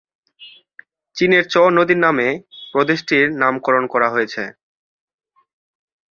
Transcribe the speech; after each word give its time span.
চীনের 1.15 1.43
চ 1.47 1.55
নদীর 1.77 1.99
নামে 2.05 2.27
প্রদেশটির 2.71 3.25
নামকরণ 3.41 3.83
করা 3.93 4.07
হয়েছে। 4.09 4.43